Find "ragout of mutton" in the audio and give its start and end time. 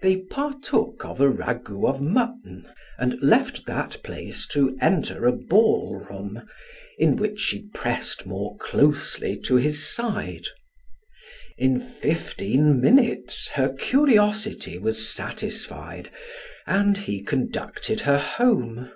1.30-2.68